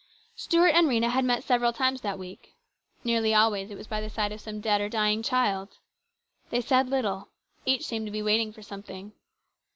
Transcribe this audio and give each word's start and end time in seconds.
Stuart 0.35 0.69
and 0.69 0.87
Rhena 0.87 1.11
had 1.11 1.23
met 1.25 1.43
several 1.43 1.71
times 1.71 2.01
that 2.01 2.17
week. 2.17 2.55
Nearly 3.03 3.35
always 3.35 3.69
it 3.69 3.77
was 3.77 3.85
by 3.85 4.01
the 4.01 4.09
side 4.09 4.31
of 4.31 4.41
some 4.41 4.59
dead 4.59 4.81
or 4.81 4.89
dying 4.89 5.21
child. 5.21 5.77
They 6.49 6.61
said 6.61 6.89
little. 6.89 7.29
Each 7.67 7.85
seemed 7.85 8.07
to 8.07 8.11
be 8.11 8.23
waiting 8.23 8.51
for 8.51 8.63
something. 8.63 9.13